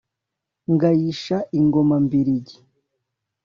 [0.73, 2.55] Ngayisha ingoma mbiligi